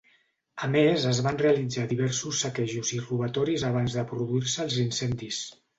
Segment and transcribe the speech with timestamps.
[0.67, 5.47] A més es van realitzar diversos saquejos i robatoris abans de produir-se els incendis.